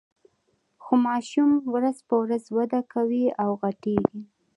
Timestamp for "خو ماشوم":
0.83-1.51